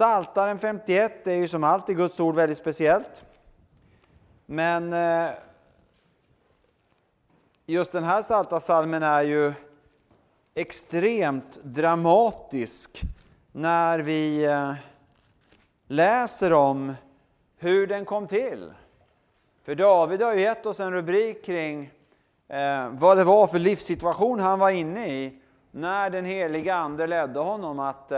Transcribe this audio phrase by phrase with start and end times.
[0.00, 3.24] Saltaren 51 är ju som alltid Guds ord väldigt speciellt.
[4.46, 5.30] Men eh,
[7.66, 9.52] just den här Psaltarpsalmen är ju
[10.54, 13.00] extremt dramatisk
[13.52, 14.72] när vi eh,
[15.86, 16.94] läser om
[17.58, 18.72] hur den kom till.
[19.64, 21.90] För David har ju gett oss en rubrik kring
[22.48, 25.40] eh, vad det var för livssituation han var inne i
[25.70, 28.12] när den heliga Ande ledde honom att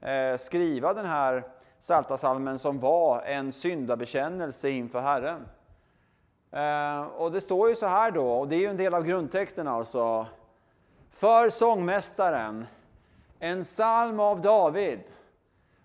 [0.00, 1.44] Eh, skriva den här
[1.80, 5.48] Psaltarpsalmen som var en syndabekännelse inför Herren.
[6.50, 9.04] Eh, och det står ju så här då, och det är ju en del av
[9.04, 10.26] grundtexten alltså.
[11.10, 12.66] För sångmästaren,
[13.38, 15.00] en psalm av David,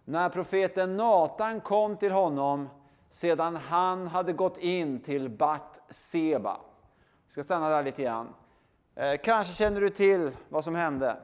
[0.05, 2.69] när profeten Natan kom till honom
[3.09, 6.57] sedan han hade gått in till Bat Seba.
[7.25, 8.33] Jag ska stanna där lite grann.
[8.95, 11.17] Eh, kanske känner du till vad som hände.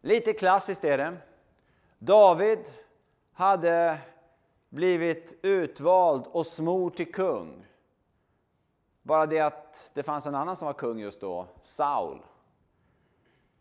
[0.00, 1.16] Lite klassiskt är det.
[1.98, 2.58] David
[3.32, 3.98] hade
[4.68, 7.66] blivit utvald och smord till kung.
[9.02, 12.22] Bara det att det fanns en annan som var kung just då, Saul.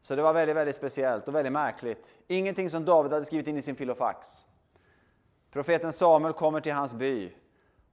[0.01, 2.15] Så det var väldigt, väldigt speciellt och väldigt märkligt.
[2.27, 4.45] Ingenting som David hade skrivit in i sin filofax.
[5.51, 7.31] Profeten Samuel kommer till hans by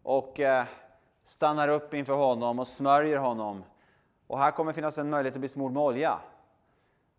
[0.02, 0.64] och eh,
[1.24, 3.64] stannar upp inför honom och smörjer honom.
[4.26, 6.18] Och här kommer finnas en möjlighet att bli smord med olja.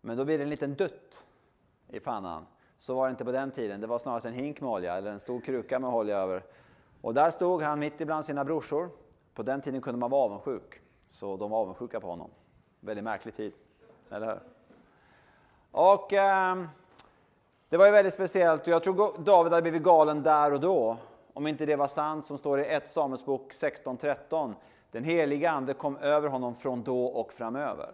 [0.06, 1.24] Men då blir det en liten dutt
[1.88, 2.46] i pannan.
[2.78, 3.80] Så var det inte på den tiden.
[3.80, 6.42] Det var snarare en hink med olja eller en stor kruka med olja över.
[7.00, 8.90] Och där stod han mitt ibland sina brorsor.
[9.34, 10.80] På den tiden kunde man vara avundsjuk.
[11.08, 12.30] Så de var avundsjuka på honom.
[12.80, 13.52] Väldigt märklig tid.
[14.10, 14.40] Eller hur?
[15.70, 16.64] Och eh,
[17.68, 20.96] det var ju väldigt speciellt jag tror David hade blivit galen där och då.
[21.32, 24.54] Om inte det var sant som står i 1 Samuelsbok 16.13.
[24.90, 27.90] Den heliga ande kom över honom från då och framöver.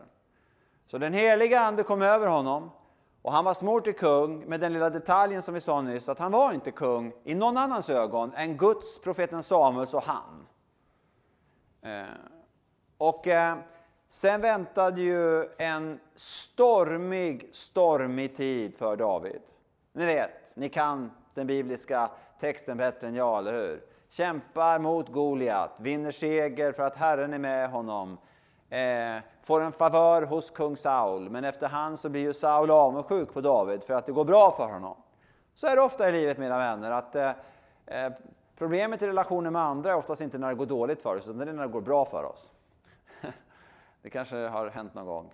[0.90, 2.70] Så den heliga ande kom över honom
[3.22, 6.18] och han var smord till kung med den lilla detaljen som vi sa nyss att
[6.18, 10.46] han var inte kung i någon annans ögon än Guds, profeten Samuels och han.
[11.82, 12.14] Eh,
[12.98, 13.56] och eh,
[14.08, 19.40] Sen väntade ju en stormig, stormig tid för David.
[19.92, 23.82] Ni vet, ni kan den bibliska texten bättre än jag, eller hur?
[24.08, 28.18] Kämpar mot Goliat, vinner seger för att Herren är med honom.
[28.70, 33.40] Eh, får en favör hos kung Saul, men efterhand så blir ju Saul avundsjuk på
[33.40, 34.96] David för att det går bra för honom.
[35.54, 37.32] Så är det ofta i livet mina vänner, att eh,
[37.86, 38.12] eh
[38.56, 41.38] problemet i relationer med andra är oftast inte när det går dåligt för oss, utan
[41.38, 42.52] det är när det går bra för oss.
[44.02, 45.30] Det kanske har hänt någon gång.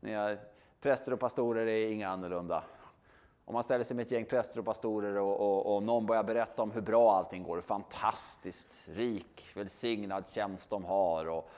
[0.00, 0.38] Ni är,
[0.80, 2.62] präster och pastorer är inga annorlunda.
[3.44, 6.22] Om man ställer sig med ett gäng präster och pastorer och, och, och någon börjar
[6.22, 11.50] berätta om hur bra allting går, hur fantastiskt rik, välsignad tjänst de har och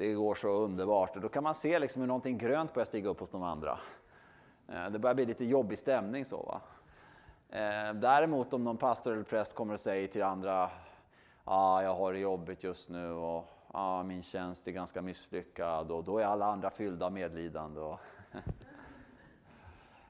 [0.00, 1.16] det går så underbart.
[1.16, 3.78] Och då kan man se liksom hur någonting grönt börjar stiga upp hos de andra.
[4.68, 6.36] Eh, det börjar bli lite jobbig stämning så.
[6.36, 6.60] Va?
[7.58, 10.70] Eh, däremot om någon pastor eller präst kommer och säger till andra, ja,
[11.44, 16.04] ah, jag har det jobbigt just nu och ah, min tjänst är ganska misslyckad och
[16.04, 17.80] då är alla andra fyllda av medlidande.
[17.80, 18.00] Och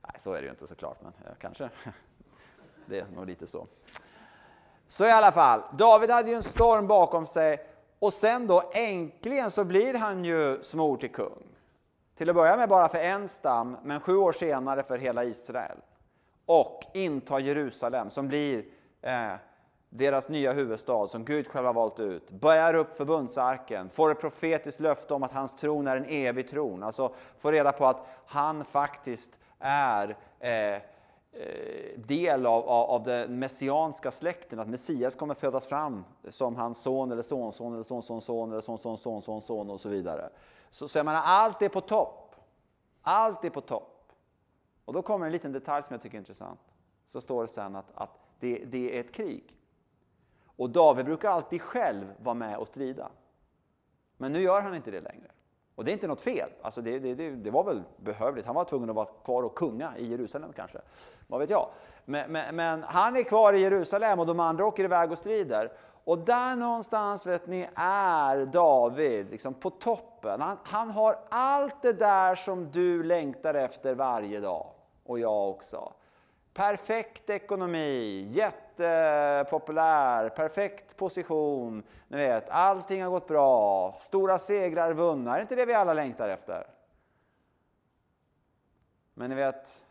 [0.03, 1.71] Nej, så är det ju inte såklart, men ja, kanske.
[2.87, 3.67] Det är nog lite så.
[4.87, 7.70] Så i alla fall, David hade ju en storm bakom sig
[8.01, 11.47] och sen då äntligen så blir han ju smord till kung.
[12.17, 15.79] Till att börja med bara för en stam, men sju år senare för hela Israel.
[16.47, 18.65] Och intar Jerusalem som blir
[19.03, 19.33] eh,
[19.89, 24.81] deras nya huvudstad som Gud själv har valt ut, bär upp förbundsarken, får ett profetiskt
[24.81, 26.83] löfte om att hans tron är en evig tron.
[26.83, 30.83] Alltså får reda på att han faktiskt är eh,
[31.33, 36.83] Eh, del av, av, av den messianska släkten, att Messias kommer födas fram som hans
[36.83, 40.31] son eller sonson eller sonsonson son eller sonsons son, son och så vidare.
[40.71, 42.35] Så, så jag menar, allt är på topp.
[43.03, 44.13] Allt är på topp.
[44.85, 46.61] Och då kommer en liten detalj som jag tycker är intressant.
[47.07, 49.57] Så står det sen att, att det, det är ett krig.
[50.45, 53.11] Och David brukar alltid själv vara med och strida.
[54.17, 55.31] Men nu gör han inte det längre.
[55.75, 56.49] Och det är inte något fel.
[56.63, 58.47] Alltså det, det, det, det var väl behövligt.
[58.47, 60.79] Han var tvungen att vara kvar och kunga i Jerusalem kanske.
[61.27, 61.69] Vad vet jag.
[62.05, 65.73] Men, men, men, han är kvar i Jerusalem och de andra åker iväg och strider.
[66.05, 70.41] Och där någonstans vet ni är David liksom på toppen.
[70.41, 74.67] Han, han har allt det där som du längtar efter varje dag.
[75.05, 75.93] Och jag också.
[76.53, 81.83] Perfekt ekonomi, jättepopulär, perfekt position.
[82.09, 85.33] Ni vet, allting har gått bra, stora segrar vunna.
[85.33, 86.67] Är det inte det vi alla längtar efter?
[89.15, 89.85] Men ni vet,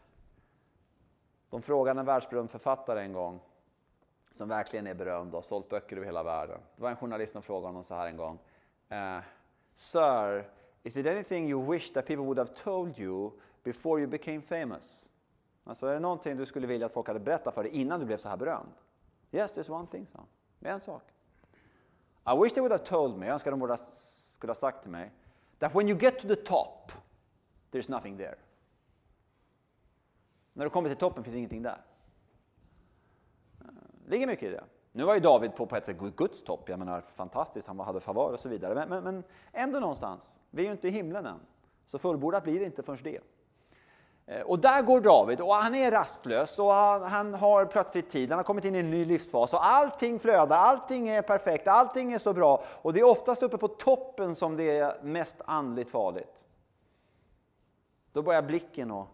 [1.49, 3.39] de frågade en världsberömd författare en gång,
[4.31, 6.59] som verkligen är berömd och har sålt böcker över hela världen.
[6.75, 8.39] Det var en journalist som frågade honom så här en gång.
[8.91, 9.19] Uh,
[9.75, 10.45] Sir,
[10.83, 13.31] is it anything you wish that people would have told you
[13.63, 15.08] before you became famous?
[15.63, 18.05] Alltså är det någonting du skulle vilja att folk hade berättat för dig innan du
[18.05, 18.71] blev så här berömd?
[19.31, 20.27] Yes, there's one thing, sa han.
[20.71, 21.03] En sak.
[22.25, 23.77] I wish they would have told me, jag önskar de
[24.35, 25.11] skulle ha sagt till mig,
[25.59, 26.91] that when you get to the top,
[27.71, 28.35] there's nothing there.
[30.53, 31.81] När du kommer till toppen finns ingenting där.
[34.05, 34.63] Det ligger mycket i det.
[34.91, 37.99] Nu var ju David på, på ett sätt Guds topp, jag menar fantastiskt, han hade
[37.99, 38.75] favör och så vidare.
[38.75, 41.39] Men, men, men ändå någonstans, vi är ju inte i himlen än.
[41.85, 43.19] Så fullbordat blir det inte förrän det.
[44.29, 48.29] Eh, och där går David och han är rastlös och han, han, har plötsligt tid,
[48.29, 52.13] han har kommit in i en ny livsfas och allting flödar, allting är perfekt, allting
[52.13, 52.63] är så bra.
[52.67, 56.45] Och det är oftast uppe på toppen som det är mest andligt farligt.
[58.11, 59.07] Då börjar blicken och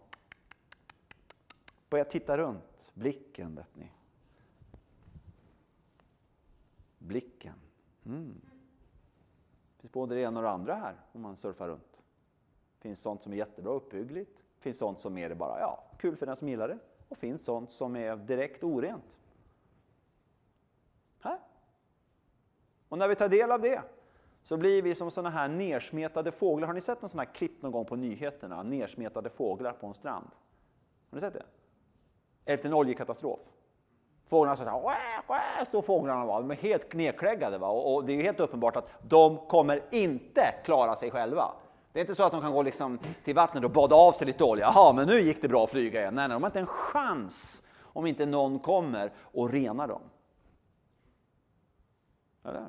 [1.88, 2.90] börjar titta runt.
[2.94, 3.92] Blicken, vet ni.
[6.98, 7.54] Blicken.
[8.06, 8.40] Mm.
[9.76, 12.02] Det finns både det ena och det andra här om man surfar runt.
[12.78, 14.45] Det finns sånt som är jättebra uppbyggligt.
[14.66, 16.78] Det finns sånt som är det bara, ja, kul för den som gillar det.
[17.08, 19.18] Och finns sånt som är direkt orent.
[21.20, 21.38] Här.
[22.88, 23.82] Och när vi tar del av det
[24.42, 26.66] så blir vi som sådana här nersmetade fåglar.
[26.66, 28.62] Har ni sett en sån här klipp någon gång på nyheterna?
[28.62, 30.30] Nersmetade fåglar på en strand.
[31.10, 31.44] Har ni sett det?
[32.44, 33.40] Efter en oljekatastrof.
[34.24, 36.40] Fåglarna så här, står fåglarna var.
[36.40, 37.58] De är helt nedkläggade.
[37.58, 37.68] Va?
[37.68, 41.52] Och, det är helt uppenbart att de kommer inte klara sig själva.
[41.96, 44.26] Det är inte så att de kan gå liksom till vattnet och bada av sig
[44.26, 44.64] lite olja.
[44.64, 46.14] Jaha, men nu gick det bra att flyga igen.
[46.14, 50.02] Nej, nej, de har inte en chans om inte någon kommer och renar dem.
[52.44, 52.66] Eller?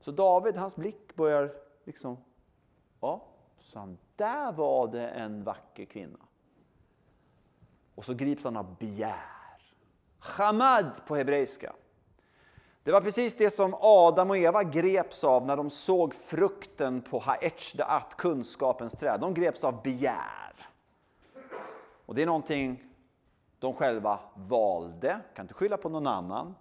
[0.00, 1.52] Så David, hans blick börjar
[1.84, 2.16] liksom,
[3.00, 3.24] ja,
[3.60, 6.18] så där var det en vacker kvinna.
[7.94, 9.62] Och så grips han av begär.
[10.18, 11.72] Chamad på hebreiska.
[12.84, 17.18] Det var precis det som Adam och Eva greps av när de såg frukten på
[17.18, 19.20] Haetchdaat, kunskapens träd.
[19.20, 20.68] De greps av begär.
[22.06, 22.84] Och det är någonting
[23.58, 26.54] de själva valde, kan inte skylla på någon annan.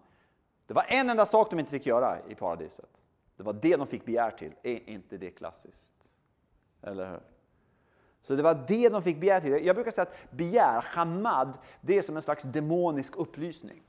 [0.66, 2.90] Det var en enda sak de inte fick göra i paradiset.
[3.38, 4.52] Det var det de fick begär till.
[4.64, 5.90] Är inte det klassiskt?
[6.82, 7.20] Eller hur?
[8.22, 9.66] Så det var det de fick begär till.
[9.66, 13.84] Jag brukar säga att begär, hamad, det är som en slags demonisk upplysning.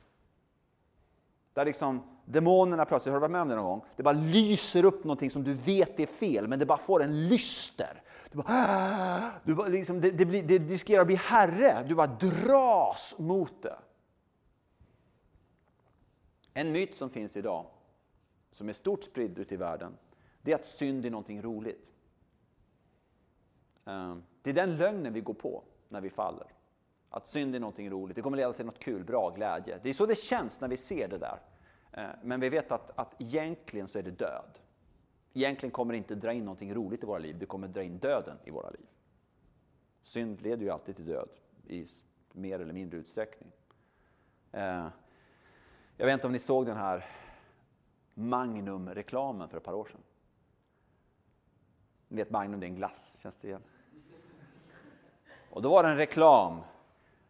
[1.52, 3.84] Där liksom demonerna plötsligt, har du varit med om det någon gång?
[3.96, 7.28] Det bara lyser upp någonting som du vet är fel, men det bara får en
[7.28, 8.02] lyster.
[8.30, 9.30] Du bara, ah!
[9.44, 13.62] du bara, liksom, det, det, blir, det riskerar att bli herre, du bara dras mot
[13.62, 13.76] det.
[16.54, 17.66] En myt som finns idag,
[18.50, 19.96] som är stort spridd ute i världen,
[20.42, 21.92] det är att synd är någonting roligt.
[23.84, 26.46] Ehm, det är den lögnen vi går på när vi faller.
[27.10, 29.78] Att synd är någonting roligt, det kommer leda till något kul, bra, glädje.
[29.82, 31.38] Det är så det känns när vi ser det där.
[31.92, 34.58] Eh, men vi vet att, att egentligen så är det död.
[35.32, 37.98] Egentligen kommer det inte dra in någonting roligt i våra liv, det kommer dra in
[37.98, 38.86] döden i våra liv.
[40.02, 41.28] Synd leder ju alltid till död
[41.66, 41.86] i
[42.32, 43.50] mer eller mindre utsträckning.
[44.52, 44.88] Eh,
[45.96, 47.04] jag vet inte om ni såg den här
[48.14, 50.00] Magnum-reklamen för ett par år sedan.
[52.08, 53.62] Ni vet Magnum, det är en glass, känns det igen?
[55.50, 56.60] Och då var det en reklam.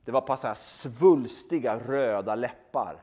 [0.04, 3.02] Det var på så här svulstiga röda läppar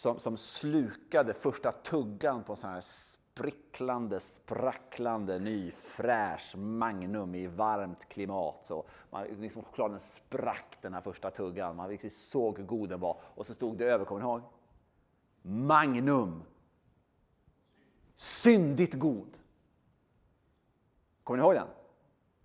[0.00, 8.08] som, som slukade första tuggan på så här spricklande, spracklande, ny fräsch Magnum i varmt
[8.08, 8.66] klimat.
[8.66, 11.76] Så man, liksom chokladen sprack den här första tuggan.
[11.76, 13.20] Man riktigt såg hur god den var.
[13.34, 14.42] Och så stod det över, kommer ni ihåg?
[15.42, 16.42] Magnum.
[18.14, 19.38] Syndigt god.
[21.24, 21.68] Kommer ni ihåg den?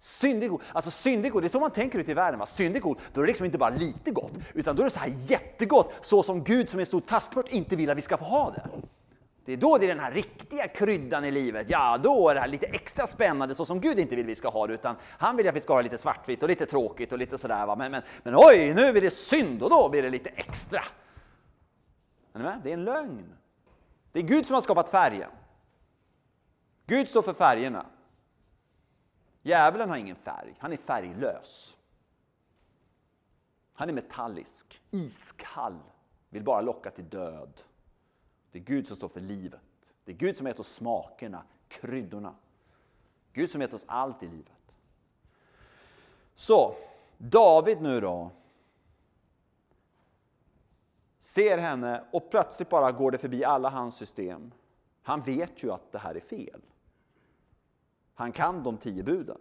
[0.05, 0.62] Syndig god.
[0.74, 2.39] Alltså syndig god, det är så man tänker ute i världen.
[2.39, 2.45] Va?
[2.45, 5.00] Syndig god, då är det liksom inte bara lite gott, utan då är det så
[5.00, 8.25] här jättegott, så som Gud som är stor taskfört inte vill att vi ska få
[8.25, 8.69] ha det.
[9.45, 11.69] Det är då det är den här riktiga kryddan i livet.
[11.69, 14.35] Ja, då är det här lite extra spännande, så som Gud inte vill att vi
[14.35, 16.65] ska ha det, utan han vill att vi ska ha det lite svartvitt och lite
[16.65, 17.65] tråkigt och lite sådär.
[17.65, 17.75] Va?
[17.75, 20.81] Men, men, men oj, nu blir det synd och då blir det lite extra.
[22.33, 22.62] Är ni med?
[22.63, 23.33] Det är en lögn.
[24.12, 25.29] Det är Gud som har skapat färgen.
[26.88, 27.85] Gud står för färgerna.
[29.45, 31.77] Djävulen har ingen färg, han är färglös.
[33.73, 35.79] Han är metallisk, iskall,
[36.29, 37.61] vill bara locka till död.
[38.51, 39.61] Det är Gud som står för livet.
[40.05, 42.35] Det är Gud som gett oss smakerna, kryddorna.
[43.33, 44.75] Gud som gett oss allt i livet.
[46.35, 46.75] Så,
[47.17, 48.31] David nu då.
[51.19, 54.51] Ser henne och plötsligt bara går det förbi alla hans system.
[55.01, 56.61] Han vet ju att det här är fel.
[58.15, 59.38] Han kan de tio buden.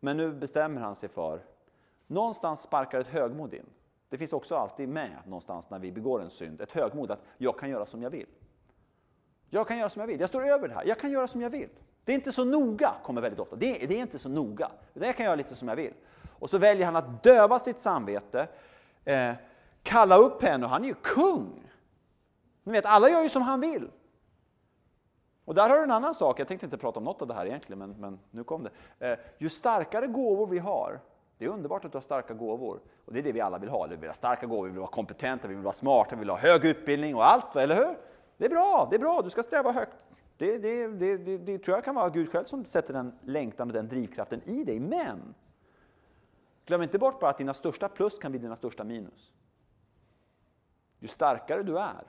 [0.00, 1.42] Men nu bestämmer han sig för,
[2.06, 3.66] någonstans sparkar ett högmod in.
[4.08, 7.58] Det finns också alltid med någonstans när vi begår en synd, ett högmod att jag
[7.58, 8.26] kan göra som jag vill.
[9.50, 11.40] Jag kan göra som jag vill, jag står över det här, jag kan göra som
[11.40, 11.68] jag vill.
[12.04, 13.56] Det är inte så noga, kommer väldigt ofta.
[13.56, 14.70] Det är, det är inte så noga.
[14.94, 15.94] Det jag kan göra lite som jag vill.
[16.38, 18.48] Och så väljer han att döva sitt samvete,
[19.04, 19.32] eh,
[19.82, 21.70] kalla upp henne, och han är ju kung.
[22.62, 23.90] Ni vet, alla gör ju som han vill.
[25.44, 27.34] Och där har du en annan sak, jag tänkte inte prata om något av det
[27.34, 29.10] här egentligen, men, men nu kom det.
[29.10, 31.00] Eh, ju starkare gåvor vi har,
[31.38, 32.80] det är underbart att du har starka gåvor.
[33.04, 33.86] Och det är det vi alla vill ha.
[33.86, 36.30] Vi vill ha starka gåvor, vi vill vara kompetenta, vi vill vara smarta, vi vill
[36.30, 37.98] ha hög utbildning och allt, eller hur?
[38.36, 39.96] Det är bra, det är bra, du ska sträva högt.
[40.36, 43.68] Det, det, det, det, det tror jag kan vara Gud själv som sätter den längtan
[43.68, 44.80] och den drivkraften i dig.
[44.80, 45.34] Men
[46.66, 49.32] glöm inte bort bara att dina största plus kan bli dina största minus.
[50.98, 52.04] Ju starkare du är,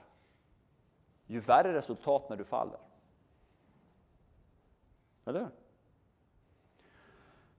[1.28, 2.80] ju värre resultat när du faller.
[5.32, 5.52] Eller hur?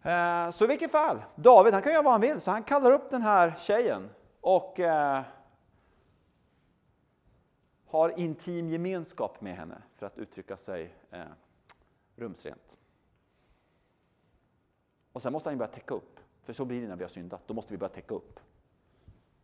[0.03, 2.91] Eh, så i vilket fall, David han kan göra vad han vill, så han kallar
[2.91, 4.11] upp den här tjejen
[4.41, 5.23] och eh,
[7.87, 11.21] har intim gemenskap med henne, för att uttrycka sig eh,
[12.17, 12.79] rumsrent.
[15.13, 17.09] Och sen måste han ju börja täcka upp, för så blir det när vi har
[17.09, 17.43] syndat.
[17.47, 18.41] Då måste vi börja täcka upp.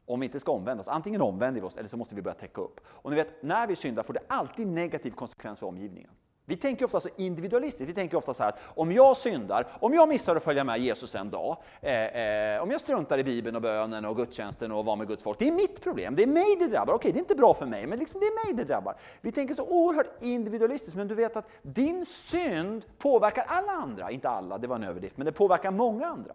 [0.06, 2.34] Om vi inte ska omvända oss, antingen omvänder vi oss eller så måste vi börja
[2.34, 2.80] täcka upp.
[2.84, 6.10] Och ni vet, när vi syndar får det alltid negativ konsekvens för omgivningen.
[6.48, 7.88] Vi tänker ofta så individualistiskt.
[7.88, 10.78] Vi tänker ofta så här att om jag syndar, om jag missar att följa med
[10.78, 14.84] Jesus en dag, eh, eh, om jag struntar i Bibeln och bönen och gudstjänsten och
[14.84, 16.14] vara med Guds folk, det är mitt problem.
[16.14, 16.94] Det är mig det drabbar.
[16.94, 18.96] Okej, det är inte bra för mig, men liksom det är mig det drabbar.
[19.20, 24.10] Vi tänker så oerhört individualistiskt, men du vet att din synd påverkar alla andra.
[24.10, 26.34] Inte alla, det var en överdrift, men det påverkar många andra.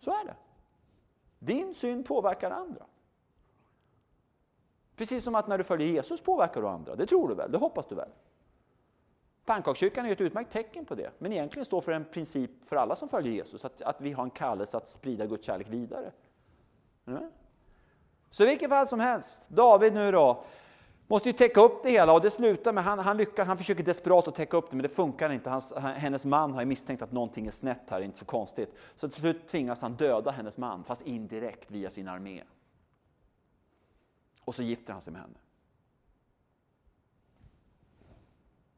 [0.00, 0.34] Så är det.
[1.38, 2.84] Din synd påverkar andra.
[4.96, 6.96] Precis som att när du följer Jesus påverkar du andra.
[6.96, 7.52] Det tror du väl?
[7.52, 8.08] Det hoppas du väl?
[9.44, 12.96] Pannkakskyrkan är ett utmärkt tecken på det, men egentligen står för en princip för alla
[12.96, 16.12] som följer Jesus, att, att vi har en kallelse att sprida Guds kärlek vidare.
[17.06, 17.30] Mm.
[18.30, 20.44] Så i vilket fall som helst, David nu då,
[21.06, 23.82] måste ju täcka upp det hela och det slutar med, han, han, lyckas, han försöker
[23.82, 25.50] desperat att täcka upp det men det funkar inte.
[25.50, 28.74] Hans, hennes man har ju misstänkt att någonting är snett här, inte så konstigt.
[28.96, 32.42] Så till slut tvingas han döda hennes man, fast indirekt via sin armé.
[34.44, 35.38] Och så gifter han sig med henne.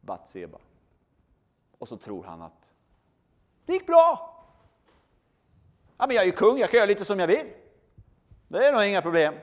[0.01, 0.59] Batseba.
[1.79, 2.73] Och så tror han att
[3.67, 4.33] det gick bra.
[5.97, 7.53] Ja, men jag är ju kung, jag kan göra lite som jag vill.
[8.49, 9.35] Det är nog inga problem.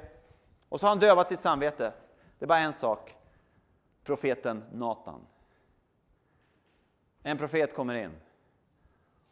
[0.70, 1.94] Och så har han dövat sitt samvete.
[2.40, 3.16] Det är bara en sak.
[4.04, 5.22] Profeten Natan.
[7.24, 8.12] En profet kommer in.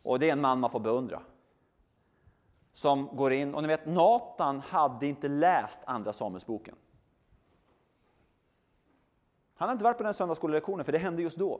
[0.01, 1.21] Och det är en man man får beundra.
[2.74, 6.75] Som går in, och ni vet Natan hade inte läst Andra Samuelsboken.
[9.56, 11.60] Han hade inte varit på den söndagsskolelektionen, för det hände just då.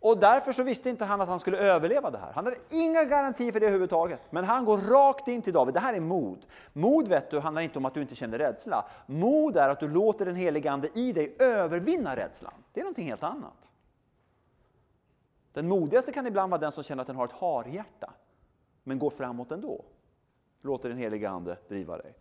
[0.00, 2.32] Och därför så visste inte han att han skulle överleva det här.
[2.32, 4.20] Han hade inga garantier för det överhuvudtaget.
[4.30, 5.74] Men han går rakt in till David.
[5.74, 6.46] Det här är mod.
[6.72, 8.84] Mod vet du, handlar inte om att du inte känner rädsla.
[9.06, 12.54] Mod är att du låter den helige Ande i dig övervinna rädslan.
[12.72, 13.72] Det är någonting helt annat.
[15.58, 18.12] Den modigaste kan ibland vara den som känner att den har ett harhjärta,
[18.84, 19.84] men går framåt ändå.
[20.62, 22.14] Låter den helige Ande driva dig.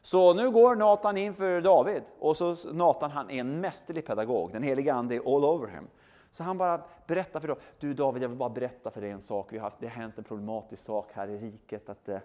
[0.00, 4.52] Så nu går Natan in för David och så Natan han är en mästerlig pedagog.
[4.52, 5.88] Den helige Ande är all over him.
[6.32, 7.62] Så han bara berättar för David.
[7.78, 9.52] Du David, jag vill bara berätta för dig en sak.
[9.52, 11.88] Vi har haft, det har hänt en problematisk sak här i riket.
[11.88, 12.18] Att, eh,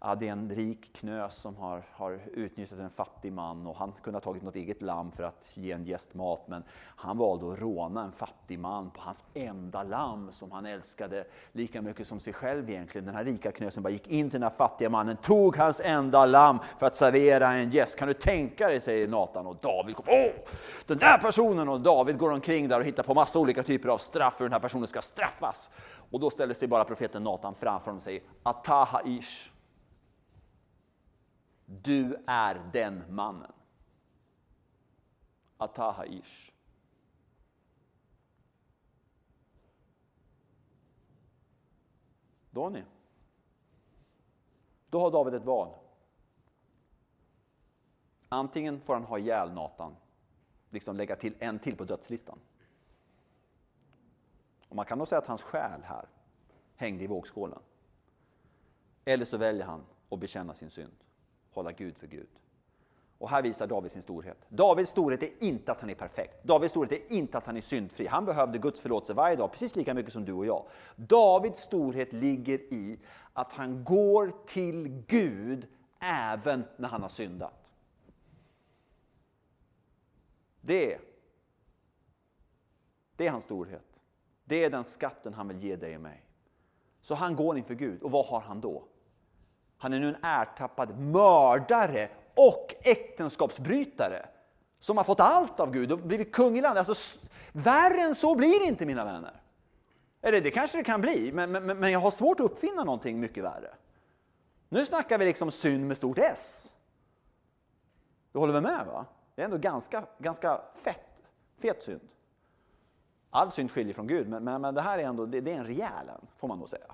[0.00, 3.92] ja, det är en rik knös som har, har utnyttjat en fattig man och han
[4.02, 6.62] kunde ha tagit något eget lamm för att ge en gäst mat men
[6.96, 11.82] han valde att råna en fattig man på hans enda lamm som han älskade lika
[11.82, 13.04] mycket som sig själv egentligen.
[13.04, 16.26] Den här rika knösen bara gick in till den här fattiga mannen, tog hans enda
[16.26, 17.96] lamm för att servera en gäst.
[17.96, 20.32] Kan du tänka dig, säger Nathan och David, åh,
[20.86, 23.98] den där personen och David går omkring där och hittar på massa olika typer av
[23.98, 25.70] straff Hur den här personen ska straffas.
[26.10, 29.55] Och då ställer sig bara profeten Nathan framför honom och säger Ataha ish.
[31.66, 33.52] Du är den mannen.
[35.56, 36.52] Ataha ish.
[42.50, 42.84] Då ni.
[44.90, 45.74] Då har David ett val.
[48.28, 49.96] Antingen får han ha ihjäl Natan,
[50.70, 52.38] liksom lägga till en till på dödslistan.
[54.68, 56.08] Och man kan nog säga att hans själ här
[56.76, 57.58] hängde i vågskålen.
[59.04, 61.05] Eller så väljer han att bekänna sin synd
[61.56, 62.28] hålla Gud för Gud.
[63.18, 64.38] Och här visar David sin storhet.
[64.48, 66.44] Davids storhet är inte att han är perfekt.
[66.44, 68.06] Davids storhet är inte att han är syndfri.
[68.06, 70.66] Han behövde Guds förlåtelse varje dag, precis lika mycket som du och jag.
[70.96, 72.98] Davids storhet ligger i
[73.32, 75.66] att han går till Gud
[76.00, 77.72] även när han har syndat.
[80.60, 80.98] Det,
[83.16, 84.00] det är hans storhet.
[84.44, 86.26] Det är den skatten han vill ge dig och mig.
[87.00, 88.84] Så han går inför Gud, och vad har han då?
[89.78, 94.26] Han är nu en ertappad mördare och äktenskapsbrytare.
[94.80, 96.88] som har fått allt av Gud och blivit kung i landet.
[96.88, 97.18] Alltså,
[97.52, 99.40] värre än så blir det inte mina vänner.
[100.22, 103.20] Eller det kanske det kan bli, men, men, men jag har svårt att uppfinna någonting
[103.20, 103.74] mycket värre.
[104.68, 106.72] Nu snackar vi liksom synd med stort S.
[108.32, 108.86] Du håller väl med?
[108.86, 109.06] va?
[109.34, 111.22] Det är ändå ganska, ganska fett,
[111.58, 112.08] fet synd.
[113.30, 115.56] All synd skiljer från Gud, men, men, men det här är ändå det, det är
[115.56, 116.92] en rejäl en, får man nog säga.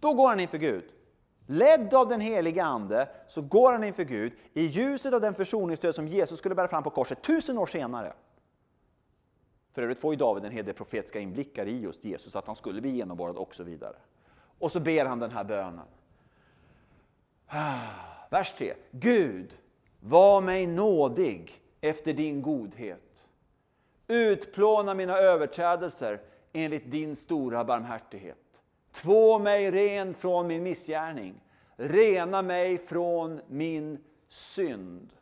[0.00, 0.84] Då går han inför Gud.
[1.46, 5.94] Ledd av den heliga Ande så går han inför Gud i ljuset av den försoningsdöd
[5.94, 8.12] som Jesus skulle bära fram på korset tusen år senare.
[9.72, 12.56] För övrigt får ju David en hel del profetiska inblickar i just Jesus, att han
[12.56, 13.96] skulle bli genomborrad och så vidare.
[14.58, 15.86] Och så ber han den här bönen.
[18.30, 18.74] Vers 3.
[18.90, 19.58] Gud,
[20.00, 23.28] var mig nådig efter din godhet.
[24.06, 26.20] Utplåna mina överträdelser
[26.52, 28.45] enligt din stora barmhärtighet.
[28.96, 31.34] Två mig ren från min missgärning.
[31.76, 33.98] Rena mig från min
[34.28, 35.12] synd.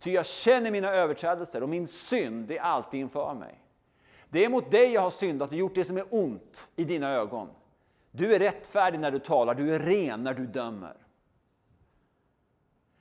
[0.00, 3.54] Ty jag känner mina överträdelser och min synd är alltid inför mig.
[4.28, 7.10] Det är mot dig jag har syndat och gjort det som är ont i dina
[7.10, 7.48] ögon.
[8.10, 10.96] Du är rättfärdig när du talar, du är ren när du dömer.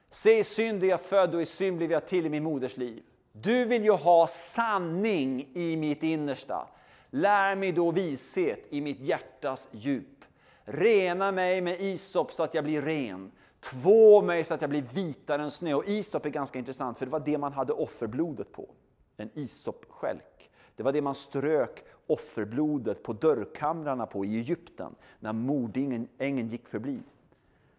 [0.09, 2.77] Se, i synd är jag född och i synd blev jag till i min moders
[2.77, 3.03] liv.
[3.31, 6.67] Du vill ju ha sanning i mitt innersta.
[7.09, 10.25] Lär mig då vishet i mitt hjärtas djup.
[10.63, 13.31] Rena mig med isop så att jag blir ren.
[13.59, 15.73] Två mig så att jag blir vitare än snö.
[15.73, 18.69] Och isop är ganska intressant för det var det man hade offerblodet på.
[19.17, 20.49] En isopskälk.
[20.75, 26.99] Det var det man strök offerblodet på dörrkamrarna på i Egypten när mordängen gick förbi.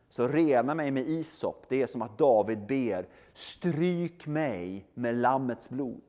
[0.08, 5.70] Så rena mig med isop, det är som att David ber, stryk mig med lammets
[5.70, 6.02] blod.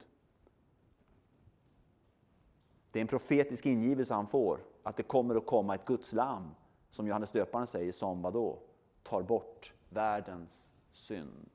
[2.91, 6.51] Det är en profetisk ingivelse han får, att det kommer att komma ett Guds lamm,
[6.89, 8.59] som Johannes döparen säger, som vadå?
[9.03, 11.49] Tar bort världens synd.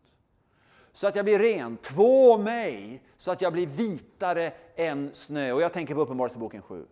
[0.93, 5.53] Så att jag blir ren, två mig, så att jag blir vitare än snö.
[5.53, 6.87] Och jag tänker på Uppenbarelseboken 7.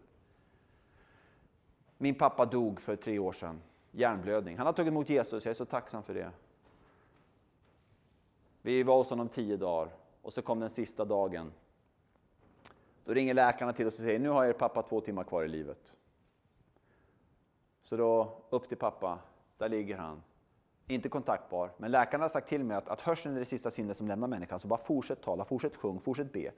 [1.98, 3.60] Min pappa dog för tre år sedan,
[3.90, 4.56] hjärnblödning.
[4.56, 6.30] Han har tagit emot Jesus, jag är så tacksam för det.
[8.62, 9.92] Vi var hos honom tio dagar
[10.22, 11.52] och så kom den sista dagen
[13.04, 15.48] då ringer läkarna till oss och säger nu har er pappa två timmar kvar i
[15.48, 15.94] livet.
[17.82, 19.18] Så då upp till pappa,
[19.58, 20.22] där ligger han.
[20.86, 23.96] Inte kontaktbar, men läkarna har sagt till mig att, att hörseln är det sista sinnet
[23.96, 26.50] som lämnar människan, så bara fortsätt tala, fortsätt sjung, fortsätt be.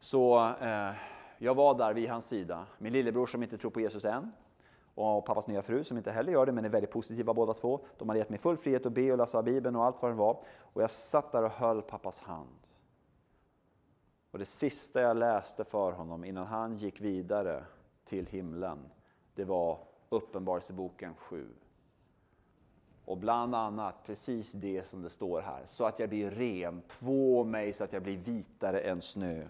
[0.00, 0.92] Så eh,
[1.38, 2.66] jag var där vid hans sida.
[2.78, 4.32] Min lillebror som inte tror på Jesus än,
[4.94, 7.80] och pappas nya fru som inte heller gör det, men är väldigt positiva båda två.
[7.98, 10.14] De hade gett mig full frihet att be och läsa Bibeln och allt vad det
[10.14, 10.42] var.
[10.58, 12.67] Och jag satt där och höll pappas hand.
[14.30, 17.64] Och det sista jag läste för honom innan han gick vidare
[18.04, 18.78] till himlen,
[19.34, 21.46] det var Uppenbarelseboken 7.
[23.04, 27.44] Och bland annat precis det som det står här, så att jag blir ren, två
[27.44, 29.48] mig så att jag blir vitare än snö.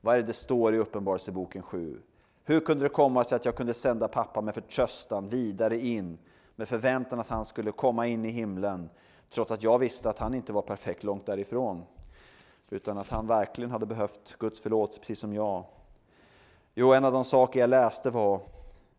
[0.00, 2.00] Vad är det det står i Uppenbarelseboken 7?
[2.44, 6.18] Hur kunde det komma sig att jag kunde sända pappa med förtröstan vidare in,
[6.56, 8.90] med förväntan att han skulle komma in i himlen,
[9.30, 11.82] trots att jag visste att han inte var perfekt långt därifrån?
[12.70, 15.64] Utan att han verkligen hade behövt Guds förlåtelse precis som jag.
[16.74, 18.40] Jo, en av de saker jag läste var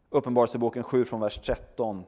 [0.10, 2.04] Uppenbarelseboken 7 från vers 13.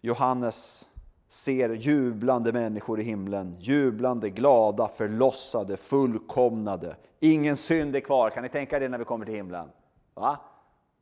[0.00, 0.88] Johannes
[1.28, 6.96] ser jublande människor i himlen, jublande, glada, förlossade, fullkomnade.
[7.20, 8.30] Ingen synd är kvar.
[8.30, 9.68] Kan ni tänka er det när vi kommer till himlen?
[10.14, 10.38] Va?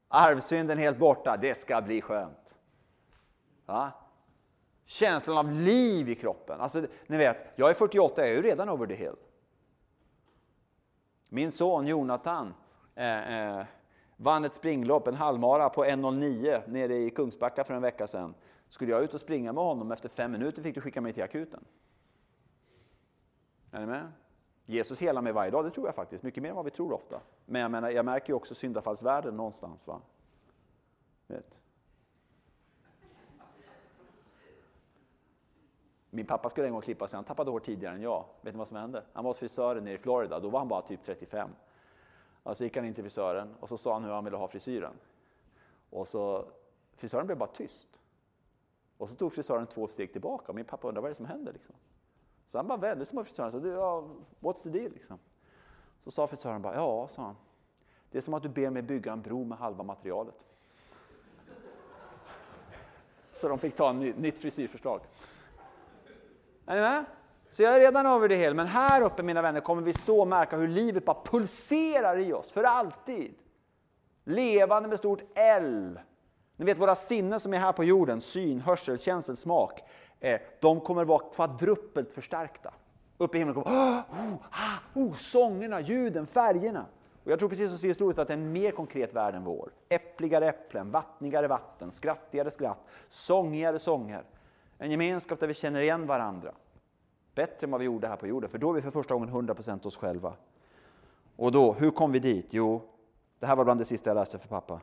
[0.08, 2.56] Arvsynden helt borta, det ska bli skönt.
[3.66, 3.92] Va?
[4.84, 6.60] Känslan av liv i kroppen.
[6.60, 9.16] Alltså, ni vet, jag är 48, jag är ju redan over the hill.
[11.34, 12.54] Min son Jonathan
[12.94, 13.66] eh, eh,
[14.16, 18.34] vann ett springlopp, en halvmara på 1.09 nere i Kungsbacka för en vecka sedan.
[18.68, 21.22] Skulle jag ut och springa med honom, efter fem minuter fick du skicka mig till
[21.22, 21.64] akuten.
[23.70, 24.12] Är ni med?
[24.66, 26.22] Jesus helar mig varje dag, det tror jag faktiskt.
[26.22, 27.20] Mycket mer än vad vi tror ofta.
[27.46, 29.86] Men jag, menar, jag märker ju också syndafallsvärlden någonstans.
[29.86, 30.00] Va?
[31.26, 31.58] Vet.
[36.14, 38.24] Min pappa skulle en gång klippa sig, han tappade hår tidigare än jag.
[38.40, 39.02] Vet ni vad som hände?
[39.12, 41.50] Han var hos frisören nere i Florida, då var han bara typ 35.
[42.42, 44.92] Alltså gick han in till frisören och så sa han hur han ville ha frisyren.
[45.90, 46.44] Och så,
[46.96, 48.00] frisören blev bara tyst.
[48.98, 51.26] Och så tog frisören två steg tillbaka och min pappa undrade vad det är som
[51.26, 51.52] händer.
[51.52, 51.74] Liksom.
[52.48, 54.04] Så han bara vände sig mot frisören och sa, ja,
[54.40, 54.92] what's the deal?
[54.92, 55.18] Liksom.
[56.04, 57.36] Så sa frisören bara, ja, sa han.
[58.10, 60.44] Det är som att du ber mig bygga en bro med halva materialet.
[63.32, 65.00] Så de fick ta ett nytt frisyrförslag.
[66.66, 67.04] Är ni med?
[67.50, 70.20] Så jag är redan över det hela, men här uppe mina vänner kommer vi stå
[70.20, 73.34] och märka hur livet bara pulserar i oss för alltid.
[74.24, 75.98] Levande med stort L.
[76.56, 79.80] Ni vet våra sinnen som är här på jorden, syn, hörsel, känsel, smak.
[80.20, 82.74] Eh, de kommer vara kvadrupelt förstärkta.
[83.18, 86.86] Uppe i himlen kommer oh, oh, oh, sångerna, ljuden, färgerna.
[87.24, 88.00] Och jag tror precis som C.S.
[88.00, 89.70] Lewis att det är en mer konkret värld än vår.
[89.88, 94.24] Äppligare äpplen, vattnigare vatten, skrattigare skratt, sångigare sånger.
[94.82, 96.54] En gemenskap där vi känner igen varandra.
[97.34, 99.30] Bättre än vad vi gjorde här på jorden, för då är vi för första gången
[99.30, 100.34] 100% oss själva.
[101.36, 102.46] Och då, hur kom vi dit?
[102.50, 102.82] Jo,
[103.38, 104.80] det här var bland det sista jag läste för pappa.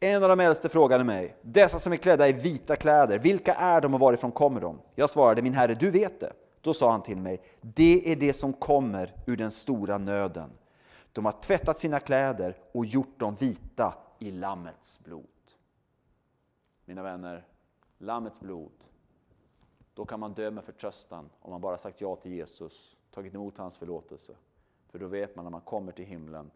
[0.00, 3.80] En av de äldste frågade mig, dessa som är klädda i vita kläder, vilka är
[3.80, 4.78] de och varifrån kommer de?
[4.94, 6.32] Jag svarade, min herre, du vet det.
[6.60, 10.50] Då sa han till mig, det är det som kommer ur den stora nöden.
[11.12, 15.26] De har tvättat sina kläder och gjort dem vita i Lammets blod.
[16.84, 17.44] Mina vänner,
[17.98, 18.72] Lammets blod,
[19.94, 23.58] då kan man dö med förtröstan om man bara sagt ja till Jesus, tagit emot
[23.58, 24.36] hans förlåtelse.
[24.88, 26.50] För då vet man att man kommer till himlen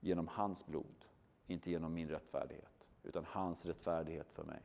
[0.00, 1.04] genom hans blod,
[1.46, 4.60] inte genom min rättfärdighet, utan hans rättfärdighet för mig.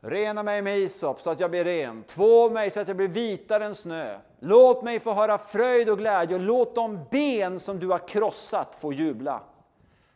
[0.00, 2.04] Rena mig med isop så att jag blir ren.
[2.04, 4.20] Två mig så att jag blir vitare än snö.
[4.38, 8.74] Låt mig få höra fröjd och glädje och låt de ben som du har krossat
[8.74, 9.40] få jubla.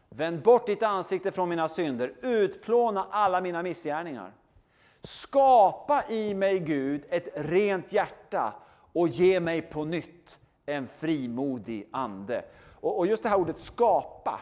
[0.08, 4.32] Vänd bort ditt ansikte från mina synder, utplåna alla mina missgärningar.
[5.04, 8.54] Skapa i mig, Gud, ett rent hjärta
[8.92, 12.44] och ge mig på nytt en frimodig ande.
[12.80, 14.40] Och, just det här ordet skapa,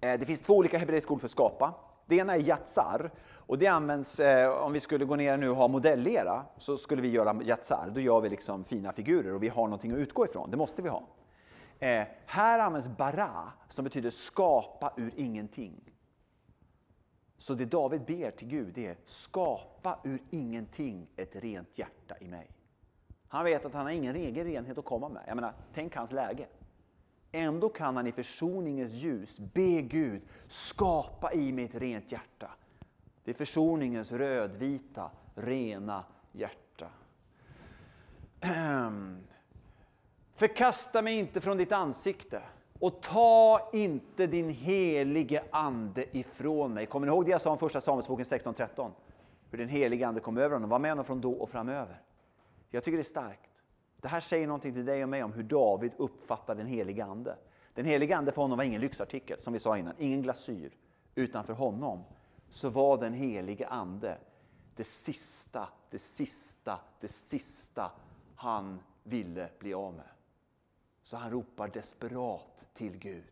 [0.00, 1.74] eh, det finns två olika hebreiska ord för skapa.
[2.06, 5.56] Det ena är jatsar och det används, eh, om vi skulle gå ner nu och
[5.56, 7.90] ha modellera, så skulle vi göra jatsar.
[7.94, 10.50] Då gör vi liksom fina figurer och vi har någonting att utgå ifrån.
[10.50, 11.02] Det måste vi ha.
[11.78, 15.80] Eh, här används bara, som betyder skapa ur ingenting.
[17.38, 22.50] Så det David ber till Gud är skapa ur ingenting ett rent hjärta i mig.
[23.28, 25.22] Han vet att han har ingen egen renhet att komma med.
[25.26, 26.46] Jag menar, tänk hans läge.
[27.32, 32.50] Ändå kan han i försoningens ljus be Gud skapa i mig ett rent hjärta.
[33.24, 36.90] Det är försoningens rödvita, rena hjärta.
[38.40, 39.26] Ehm.
[40.34, 42.42] Förkasta mig inte från ditt ansikte
[42.80, 46.86] och ta inte din helige Ande ifrån mig.
[46.86, 48.90] Kommer ni ihåg det jag sa om första Samuelsboken 16.13?
[49.50, 52.00] Hur den helige Ande kom över honom, var med honom från då och framöver.
[52.70, 53.50] Jag tycker det är starkt.
[54.00, 57.36] Det här säger någonting till dig och mig om hur David uppfattar den helige Ande.
[57.74, 60.72] Den helige Ande för honom var ingen lyxartikel, som vi sa innan, ingen glasyr.
[61.14, 62.04] Utan för honom
[62.50, 64.18] så var den helige Ande
[64.76, 67.90] det sista, det sista, det sista
[68.34, 70.04] han ville bli av med.
[71.06, 73.24] Så han ropar desperat till Gud.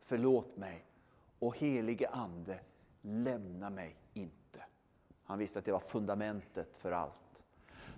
[0.00, 0.84] Förlåt mig
[1.38, 2.58] och helige Ande,
[3.02, 4.64] lämna mig inte.
[5.24, 7.12] Han visste att det var fundamentet för allt.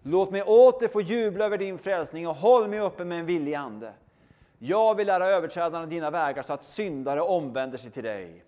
[0.02, 3.54] Låt mig åter få jubla över din frälsning och håll mig uppe med en villig
[3.54, 3.92] ande.
[4.58, 8.44] Jag vill lära överträdarna dina vägar så att syndare omvänder sig till dig.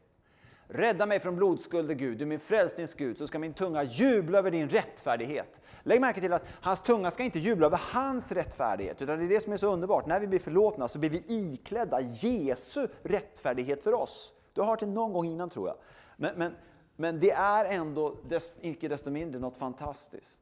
[0.69, 4.39] Rädda mig från blodskulder Gud, du är min frälsnings Gud, så ska min tunga jubla
[4.39, 5.61] över din rättfärdighet.
[5.83, 9.29] Lägg märke till att hans tunga ska inte jubla över hans rättfärdighet, utan det är
[9.29, 10.07] det som är så underbart.
[10.07, 14.33] När vi blir förlåtna så blir vi iklädda Jesu rättfärdighet för oss.
[14.55, 15.77] Du har hört det någon gång innan tror jag.
[16.17, 16.55] Men, men,
[16.97, 20.41] men det är ändå, dess, icke desto mindre, något fantastiskt.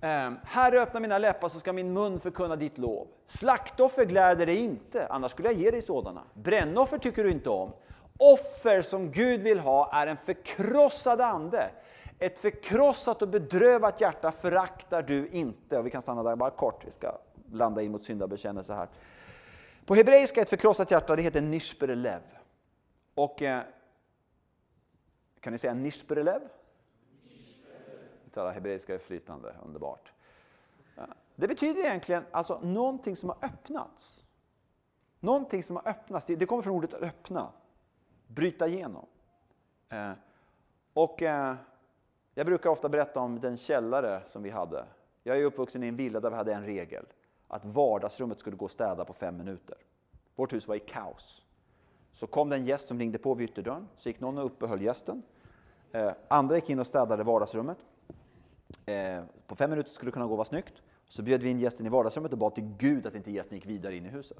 [0.00, 3.08] Um, Herre, öppna mina läppar så ska min mun förkunna ditt lov.
[3.26, 6.22] Slaktoffer gläder dig inte, annars skulle jag ge dig sådana.
[6.34, 7.72] Brännoffer tycker du inte om.
[8.18, 11.70] Offer som Gud vill ha är en förkrossad ande.
[12.22, 15.78] Ett förkrossat och bedrövat hjärta föraktar du inte.
[15.78, 17.18] Och vi kan stanna där bara kort, vi ska
[17.52, 18.88] landa in mot syndabekännelse här.
[19.86, 22.20] På hebreiska ett förkrossat hjärta, det heter nishberelev.
[23.14, 23.62] Och eh,
[25.40, 26.40] kan ni säga nishberelev?
[28.32, 30.12] Tala hebreiska är flytande, underbart.
[31.34, 34.24] Det betyder egentligen alltså någonting som har öppnats.
[35.20, 37.52] Någonting som har öppnats, det kommer från ordet öppna
[38.26, 39.06] bryta igenom.
[39.88, 40.12] Eh,
[40.92, 41.56] och eh,
[42.34, 44.84] jag brukar ofta berätta om den källare som vi hade.
[45.22, 47.04] Jag är uppvuxen i en villa där vi hade en regel.
[47.48, 49.76] Att vardagsrummet skulle gå att städa på fem minuter.
[50.34, 51.42] Vårt hus var i kaos.
[52.12, 53.88] Så kom det en gäst som ringde på vid ytterdörren.
[53.98, 55.22] Så gick någon och uppehöll gästen.
[55.92, 57.78] Eh, andra gick in och städade vardagsrummet.
[58.86, 60.82] Eh, på fem minuter skulle det kunna gå och vara snyggt.
[61.08, 63.66] Så bjöd vi in gästen i vardagsrummet och bad till Gud att inte gästen gick
[63.66, 64.38] vidare in i huset.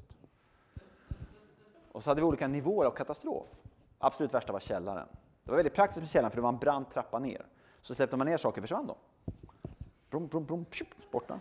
[1.91, 3.47] Och så hade vi olika nivåer av katastrof.
[3.97, 5.07] Absolut värsta var källaren.
[5.43, 7.45] Det var väldigt praktiskt med källaren för det var en brant trappa ner.
[7.83, 8.95] Så släppte man ner saker försvann de.
[10.09, 11.39] Brum, brum, brum, tjup, borta.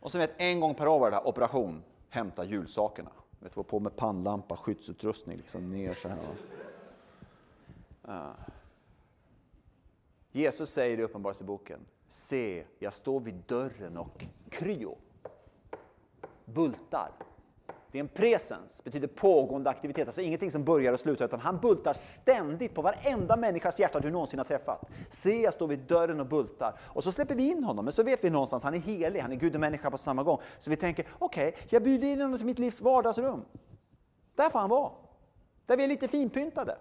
[0.00, 3.10] Och så vet en gång per år var det här operation, hämta julsakerna.
[3.40, 6.36] Vet, var på med pannlampa, skyddsutrustning, liksom ner så här.
[8.08, 8.32] Uh.
[10.32, 14.96] Jesus säger i Uppenbarelseboken, se, jag står vid dörren och kryo,
[16.44, 17.12] bultar.
[17.92, 21.58] Det är en presens, betyder pågående aktivitet, alltså ingenting som börjar och slutar, utan han
[21.58, 24.90] bultar ständigt på varenda människas hjärta du någonsin har träffat.
[25.10, 26.80] Se, jag står vid dörren och bultar.
[26.82, 29.32] Och så släpper vi in honom, men så vet vi någonstans, han är helig, han
[29.32, 30.38] är Gud och människa på samma gång.
[30.58, 33.44] Så vi tänker, okej, okay, jag bjuder in honom till mitt livs vardagsrum.
[34.34, 34.90] Där får han vara.
[35.66, 36.76] Där vi är lite finpyntade.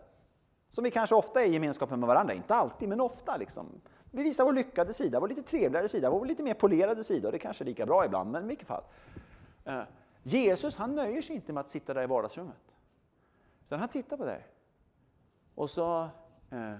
[0.70, 3.38] Som vi kanske ofta är i gemenskapen med varandra, inte alltid, men ofta.
[3.38, 3.82] Liksom.
[4.12, 7.28] Vi visar vår lyckade sida, vår lite trevligare sida, vår lite mer polerade sida.
[7.28, 8.84] Och det kanske är lika bra ibland, men i vilket fall.
[9.66, 9.82] Eh,
[10.24, 12.76] Jesus han nöjer sig inte med att sitta där i vardagsrummet.
[13.66, 14.48] Utan han tittar på dig.
[15.56, 16.10] Och så
[16.50, 16.76] eh,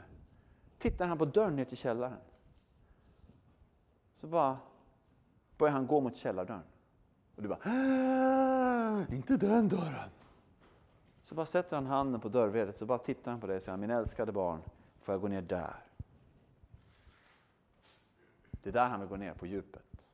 [0.78, 2.20] tittar han på dörren ner till källaren.
[4.22, 4.58] Så bara
[5.58, 6.64] börjar han gå mot källardörren.
[7.36, 10.10] Och du bara, äh, inte den dörren.
[11.24, 13.78] Så bara sätter han handen på dörrvedet, så bara tittar han på dig och säger,
[13.78, 14.62] min älskade barn,
[15.02, 15.76] får jag gå ner där?
[18.52, 20.06] Det är där han vill gå ner på djupet.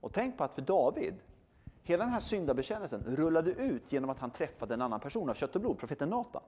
[0.00, 1.14] Och tänk på att för David,
[1.84, 5.54] hela den här syndabekännelsen rullade ut genom att han träffade en annan person av kött
[5.54, 6.42] och blod, profeten Natan.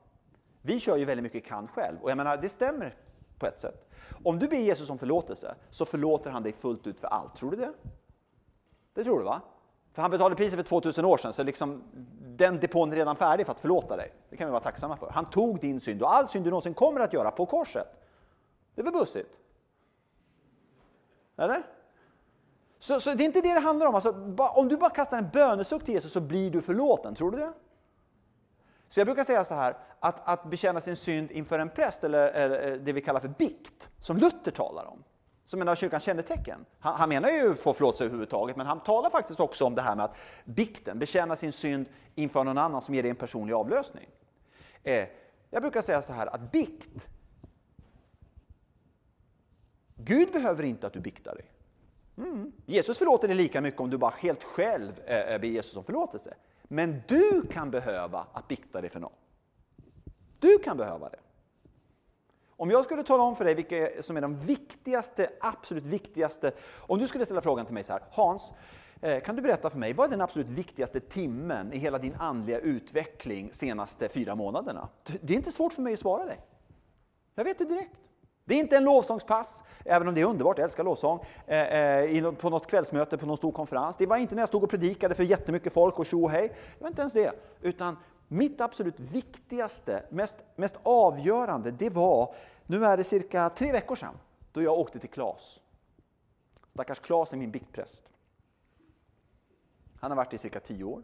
[0.63, 2.95] Vi kör ju väldigt mycket kan själv, och jag menar, det stämmer
[3.39, 3.91] på ett sätt.
[4.25, 7.37] Om du ber Jesus om förlåtelse, så förlåter han dig fullt ut för allt.
[7.37, 7.73] Tror du det?
[8.95, 9.41] Det tror du va?
[9.93, 11.83] För han betalade priset för 2000 år sedan, så liksom,
[12.37, 14.13] den depån är redan färdig för att förlåta dig.
[14.31, 15.11] Det kan vi vara tacksamma för.
[15.11, 17.87] Han tog din synd och all synd du någonsin kommer att göra på korset.
[18.75, 19.39] Det är väl bussigt?
[21.37, 21.63] Eller?
[22.87, 23.95] Så, så, det är inte det det handlar om.
[23.95, 27.15] Alltså, ba, om du bara kastar en bönesuck till Jesus så blir du förlåten.
[27.15, 27.53] Tror du det?
[28.89, 32.29] Så jag brukar säga så här, att, att bekänna sin synd inför en präst, eller,
[32.29, 35.05] eller eh, det vi kallar för bikt, som Luther talar om,
[35.47, 36.65] som en av kyrkans kännetecken.
[36.79, 39.97] Han, han menar ju få förlåtelse överhuvudtaget, men han talar faktiskt också om det här
[39.97, 44.09] med att bikten, bekänna sin synd inför någon annan som ger dig en personlig avlösning.
[44.83, 45.09] Eh,
[45.51, 47.09] jag brukar säga så här att bikt,
[49.95, 51.56] Gud behöver inte att du biktar dig.
[52.19, 52.53] Mm.
[52.67, 55.85] Jesus förlåter dig lika mycket om du bara helt själv eh, eh, ber Jesus om
[55.85, 56.35] förlåtelse.
[56.63, 59.13] Men du kan behöva att bikta dig för någon.
[60.39, 61.19] Du kan behöva det.
[62.59, 66.99] Om jag skulle tala om för dig vilka som är de viktigaste, absolut viktigaste, om
[66.99, 68.53] du skulle ställa frågan till mig så här, Hans,
[69.01, 72.15] eh, kan du berätta för mig, vad är den absolut viktigaste timmen i hela din
[72.15, 74.89] andliga utveckling senaste fyra månaderna?
[75.21, 76.41] Det är inte svårt för mig att svara dig.
[77.35, 78.06] Jag vet det direkt.
[78.49, 82.33] Det är inte en lovsångspass, även om det är underbart, jag älskar lovsång, eh, eh
[82.33, 83.97] på något kvällsmöte på någon stor konferens.
[83.97, 86.49] Det var inte när jag stod och predikade för jättemycket folk och tjo och hej.
[86.49, 87.33] Det var inte ens det.
[87.61, 87.97] Utan
[88.29, 92.35] mitt absolut viktigaste, mest, mest avgörande, det var,
[92.67, 94.15] nu är det cirka tre veckor sedan,
[94.53, 95.61] då jag åkte till Klas.
[96.73, 98.13] Stackars Klas är min biktpräst.
[100.01, 101.03] Han har varit i cirka tio år.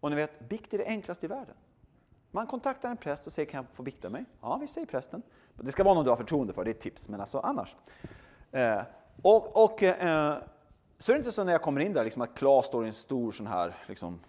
[0.00, 1.54] Och ni vet, bikt är det enklaste i världen.
[2.34, 4.24] Man kontaktar en präst och säger, kan jag få bikta mig?
[4.40, 5.22] Ja, visst säger prästen.
[5.54, 7.76] Det ska vara någon du har förtroende för, det är ett tips, men alltså annars.
[8.50, 8.82] Eh,
[9.22, 10.38] och, och eh,
[10.98, 12.86] så är det inte så när jag kommer in där, liksom att Klas står i
[12.86, 14.20] en stor sån här, liksom,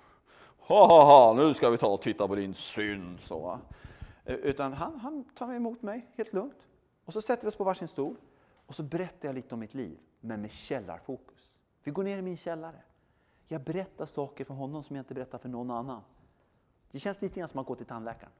[0.59, 3.19] ha ha ha, nu ska vi ta och titta på din synd.
[3.19, 3.59] Så,
[4.25, 6.67] eh, Utan han, han tar emot mig helt lugnt.
[7.05, 8.15] Och så sätter vi oss på varsin stol
[8.65, 11.51] och så berättar jag lite om mitt liv, men med källarfokus.
[11.83, 12.81] Vi går ner i min källare.
[13.47, 16.01] Jag berättar saker för honom som jag inte berättar för någon annan.
[16.91, 18.31] Det känns lite grann som att gå till tandläkaren.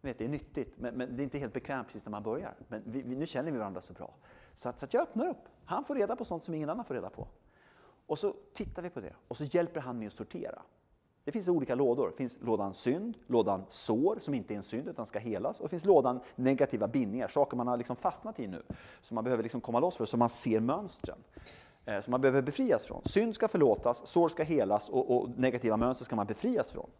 [0.00, 2.54] Vet, det är nyttigt, men, men, det är inte helt bekvämt precis när man börjar.
[2.68, 4.14] Men vi, vi, nu känner vi varandra så bra.
[4.54, 5.48] Så att, så att jag öppnar upp.
[5.64, 7.28] Han får reda på sånt som ingen annan får reda på.
[8.06, 10.62] Och så tittar vi på det och så hjälper han mig att sortera.
[11.24, 12.10] Det finns olika lådor.
[12.10, 15.60] Det finns lådan synd, lådan sår som inte är en synd utan ska helas.
[15.60, 18.62] Och det finns lådan negativa bindningar, saker man har liksom fastnat i nu.
[19.00, 21.18] Som man behöver liksom komma loss för, så man ser mönstren.
[21.88, 23.02] Eh, som man behöver befrias från.
[23.04, 26.90] Synd ska förlåtas, sår ska helas och, och negativa mönster ska man befrias från.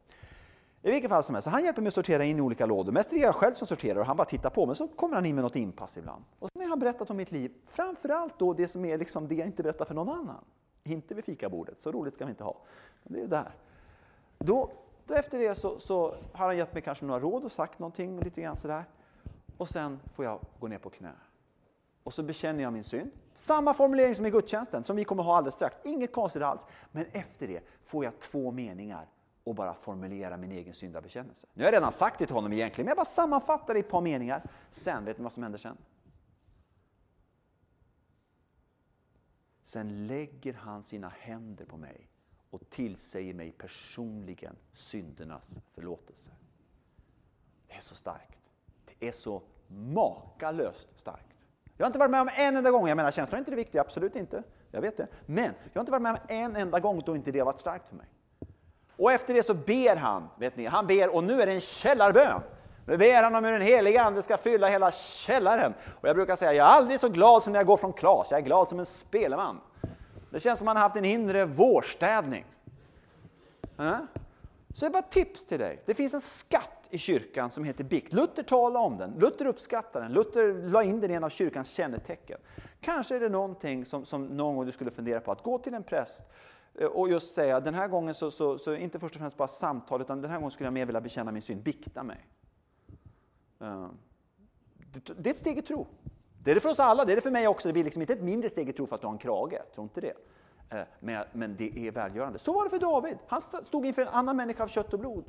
[0.82, 2.92] I vilket fall som helst, så han hjälper mig att sortera in i olika lådor.
[2.92, 5.14] Mest är det jag själv som sorterar och han bara tittar på, men så kommer
[5.14, 6.24] han in med något inpass ibland.
[6.38, 9.28] Och sen när jag har berättat om mitt liv, framförallt då det som är liksom
[9.28, 10.44] det jag inte berättar för någon annan.
[10.84, 12.56] Inte vid fikabordet, så roligt ska vi inte ha.
[13.02, 13.50] Men det är där.
[14.38, 14.70] Då,
[15.06, 18.20] då efter det så, så, har han gett mig kanske några råd och sagt någonting
[18.20, 18.84] lite grann sådär.
[19.56, 21.12] Och sen får jag gå ner på knä.
[22.08, 23.10] Och så bekänner jag min synd.
[23.34, 25.76] Samma formulering som i gudstjänsten, som vi kommer ha alldeles strax.
[25.84, 26.66] Inget konstigt alls.
[26.92, 29.08] Men efter det får jag två meningar
[29.44, 31.46] och bara formulera min egen syndabekännelse.
[31.54, 33.80] Nu har jag redan sagt det till honom egentligen, men jag bara sammanfattar det i
[33.80, 34.42] ett par meningar.
[34.70, 35.76] Sen, vet ni vad som händer sen?
[39.62, 42.08] Sen lägger han sina händer på mig
[42.50, 46.30] och tillsäger mig personligen syndernas förlåtelse.
[47.66, 48.38] Det är så starkt.
[48.84, 51.27] Det är så makalöst starkt.
[51.78, 53.56] Jag har inte varit med om en enda gång, jag menar känslor är inte det
[53.56, 54.42] viktiga, absolut inte.
[54.70, 55.06] Jag vet det.
[55.26, 57.60] Men jag har inte varit med om en enda gång då inte det har varit
[57.60, 58.06] starkt för mig.
[58.96, 61.60] Och efter det så ber han, vet ni, han ber och nu är det en
[61.60, 62.40] källarbön.
[62.86, 65.74] Nu ber han om hur den heliga Ande ska fylla hela källaren.
[66.00, 68.26] Och jag brukar säga, jag är aldrig så glad som när jag går från Klas,
[68.30, 69.60] jag är glad som en spelman.
[70.30, 72.44] Det känns som man har haft en inre vårstädning.
[73.78, 73.96] Äh?
[74.78, 75.82] Så det är bara ett tips till dig.
[75.86, 78.12] Det finns en skatt i kyrkan som heter bikt.
[78.12, 81.70] Luther talade om den, Luther uppskattade den, Luther la in den i en av kyrkans
[81.70, 82.38] kännetecken.
[82.80, 85.74] Kanske är det någonting som, som någon gång du skulle fundera på, att gå till
[85.74, 86.22] en präst
[86.74, 89.48] eh, och just säga, den här gången så, så, så inte först och främst bara
[89.48, 92.26] samtal, utan den här gången skulle jag mer vilja bekänna min synd, bikta mig.
[93.60, 93.88] Eh,
[94.92, 95.86] det, det är ett steg i tro.
[96.44, 97.68] Det är det för oss alla, det är det för mig också.
[97.68, 99.58] Det blir liksom inte ett mindre steg i tro för att du har en krage,
[99.74, 100.14] tro inte det.
[100.70, 102.38] Eh, men, men det är välgörande.
[102.38, 103.18] Så var det för David.
[103.26, 105.24] Han stod inför en annan människa av kött och blod.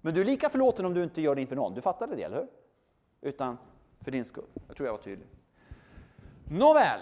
[0.00, 1.74] Men du är lika förlåten om du inte gör det inför någon.
[1.74, 2.48] Du fattade det, eller hur?
[3.20, 3.58] Utan
[4.00, 4.44] för din skull.
[4.66, 5.28] Jag tror jag var tydlig.
[6.50, 7.00] Nåväl,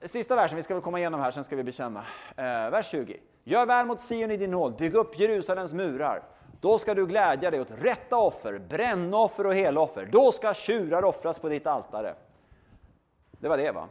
[0.00, 2.04] sista versen, vi ska väl komma igenom här, sen ska vi bekänna.
[2.36, 3.20] Eh, vers 20.
[3.44, 6.22] Gör väl mot Sion i din nåd, bygg upp Jerusalems murar.
[6.60, 10.08] Då ska du glädja dig åt rätta offer, brännoffer och heloffer.
[10.12, 12.14] Då ska tjurar offras på ditt altare.
[13.30, 13.88] Det var det va?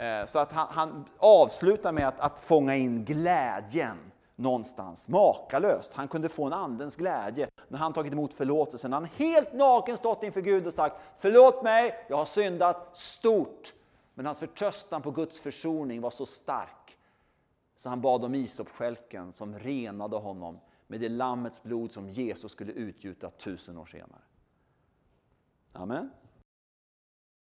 [0.00, 3.98] Eh, så att han, han avslutar med att, att fånga in glädjen
[4.36, 5.08] någonstans.
[5.08, 5.92] Makalöst.
[5.94, 8.92] Han kunde få en andens glädje när han tagit emot förlåtelsen.
[8.92, 13.74] Han helt naken stått inför Gud och sagt Förlåt mig, jag har syndat stort.
[14.14, 16.98] Men hans förtröstan på Guds försoning var så stark
[17.76, 22.72] så han bad om isopskälken som renade honom med det lammets blod som Jesus skulle
[22.72, 24.22] utgjuta tusen år senare.
[25.72, 26.10] Amen.